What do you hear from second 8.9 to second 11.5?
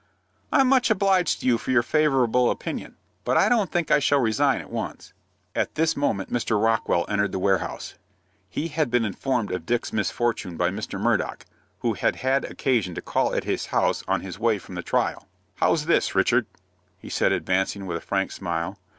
informed of Dick's misfortune by Mr. Murdock,